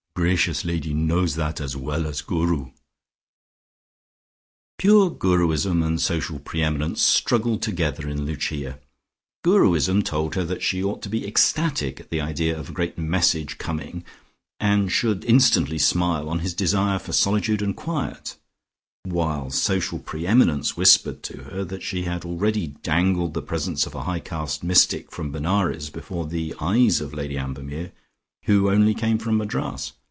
[0.13, 2.71] Gracious lady knows that as well as Guru."
[4.77, 8.77] Pure Guruism and social pre eminence struggled together in Lucia.
[9.43, 12.99] Guruism told her that she ought to be ecstatic at the idea of a great
[12.99, 14.03] message coming
[14.59, 18.35] and should instantly smile on his desire for solitude and quiet,
[19.03, 23.95] while social pre eminence whispered to her that she had already dangled the presence of
[23.95, 27.91] a high caste mystic from Benares before the eyes of Lady Ambermere,
[28.45, 29.93] who only came from Madras.